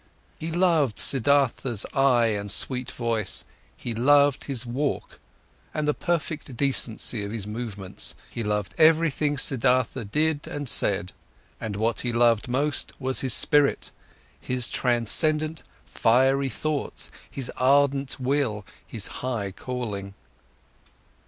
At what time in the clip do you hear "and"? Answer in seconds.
2.35-2.49, 5.75-5.87, 10.47-10.67, 11.59-11.75